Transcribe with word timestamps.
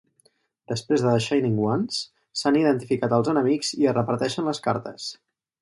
Després 0.71 1.03
de 1.07 1.11
"The 1.15 1.19
Shining 1.25 1.59
Ones", 1.73 1.99
s'han 2.41 2.59
identificat 2.63 3.15
els 3.21 3.31
enemics 3.37 3.73
i 3.83 3.89
es 3.93 3.97
reparteixen 4.03 4.53
les 4.53 4.67
cartes. 4.71 5.11